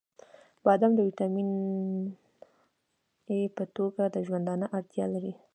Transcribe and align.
•بادام 0.65 0.91
د 0.95 0.99
ویټامین 1.07 1.49
ای 3.29 3.39
په 3.57 3.63
توګه 3.75 4.01
د 4.09 4.15
ژوندانه 4.27 4.65
اړتیا 4.77 5.05
لري. 5.13 5.33